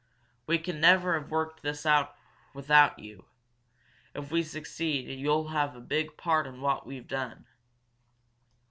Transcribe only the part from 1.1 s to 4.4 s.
have worked this out without you. If